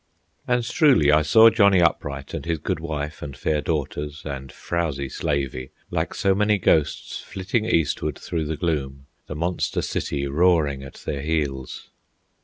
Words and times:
And 0.47 0.63
truly 0.67 1.11
I 1.11 1.21
saw 1.21 1.51
Johnny 1.51 1.79
Upright, 1.79 2.33
and 2.33 2.43
his 2.43 2.57
good 2.57 2.79
wife 2.79 3.21
and 3.21 3.37
fair 3.37 3.61
daughters, 3.61 4.23
and 4.25 4.51
frowzy 4.51 5.09
slavey, 5.09 5.69
like 5.91 6.15
so 6.15 6.33
many 6.33 6.57
ghosts 6.57 7.19
flitting 7.21 7.65
eastward 7.65 8.17
through 8.17 8.45
the 8.45 8.57
gloom, 8.57 9.05
the 9.27 9.35
monster 9.35 9.83
city 9.83 10.25
roaring 10.25 10.81
at 10.81 11.03
their 11.05 11.21
heels. 11.21 11.91